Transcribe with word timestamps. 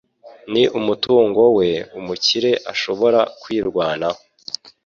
ni 0.51 0.63
umutungo 0.79 1.41
we 1.57 1.69
umukire 1.99 2.51
ashobora 2.71 3.19
kwirwanaho 3.41 4.21